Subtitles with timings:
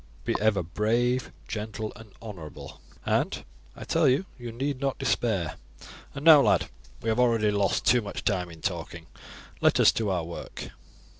[0.25, 5.57] Be ever brave, gentle, and honourable, and, I tell you, you need not despair;
[6.15, 6.71] and now, lad,
[7.03, 9.05] we have already lost too much time in talking;
[9.61, 10.71] let us to our work."